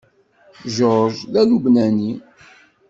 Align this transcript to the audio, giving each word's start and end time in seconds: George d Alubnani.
George 0.75 1.19
d 1.33 1.35
Alubnani. 1.41 2.11